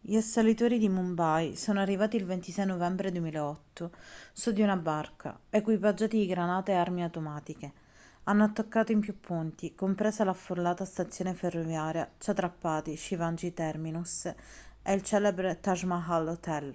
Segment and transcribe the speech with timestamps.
[0.00, 3.90] gli assalitori di mumbai sono arrivati il 26 novembre 2008
[4.32, 7.72] su di una barca equipaggiati di granate e armi automatiche
[8.22, 14.24] hanno attaccato in più punti compresa l'affollata stazione ferroviaria chhatrapati shivaji terminus
[14.82, 16.74] e il celebre taj mahal hotel